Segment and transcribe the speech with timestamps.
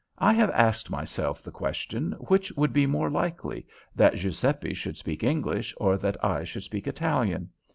[0.17, 4.97] I have asked myself the question, which would be the more likely, that Giuseppe should
[4.97, 7.51] speak English, or that I should speak Italian?